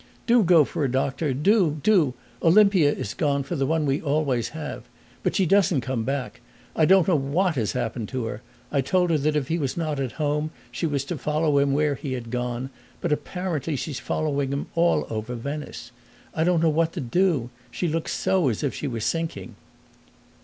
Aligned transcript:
"Do 0.25 0.41
go 0.41 0.65
for 0.65 0.83
a 0.83 0.89
doctor 0.89 1.31
do, 1.31 1.79
do! 1.83 2.15
Olimpia 2.41 2.91
is 2.91 3.13
gone 3.13 3.43
for 3.43 3.55
the 3.55 3.67
one 3.67 3.85
we 3.85 4.01
always 4.01 4.49
have, 4.49 4.81
but 5.21 5.35
she 5.35 5.45
doesn't 5.45 5.81
come 5.81 6.03
back; 6.05 6.41
I 6.75 6.85
don't 6.85 7.07
know 7.07 7.15
what 7.15 7.53
has 7.53 7.73
happened 7.73 8.09
to 8.09 8.25
her. 8.25 8.41
I 8.71 8.81
told 8.81 9.11
her 9.11 9.17
that 9.19 9.35
if 9.35 9.47
he 9.47 9.59
was 9.59 9.77
not 9.77 9.99
at 9.99 10.13
home 10.13 10.49
she 10.71 10.87
was 10.87 11.05
to 11.05 11.19
follow 11.19 11.59
him 11.59 11.73
where 11.73 11.93
he 11.93 12.13
had 12.13 12.31
gone; 12.31 12.71
but 12.99 13.11
apparently 13.11 13.75
she 13.75 13.91
is 13.91 13.99
following 13.99 14.51
him 14.51 14.65
all 14.73 15.05
over 15.07 15.35
Venice. 15.35 15.91
I 16.33 16.45
don't 16.45 16.63
know 16.63 16.69
what 16.69 16.93
to 16.93 16.99
do 16.99 17.51
she 17.69 17.87
looks 17.87 18.11
so 18.17 18.49
as 18.49 18.63
if 18.63 18.73
she 18.73 18.87
were 18.87 19.01
sinking." 19.01 19.53